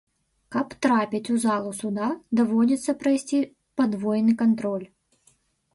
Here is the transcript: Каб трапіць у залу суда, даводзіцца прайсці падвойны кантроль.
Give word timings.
Каб 0.53 0.67
трапіць 0.85 1.31
у 1.35 1.37
залу 1.43 1.73
суда, 1.81 2.07
даводзіцца 2.41 2.97
прайсці 3.05 3.45
падвойны 3.83 4.33
кантроль. 4.43 4.87